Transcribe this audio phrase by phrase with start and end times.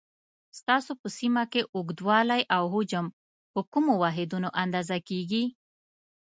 [0.59, 3.05] ستاسو په سیمه کې اوږدوالی او حجم
[3.53, 5.43] په کومو واحدونو اندازه کېږي؟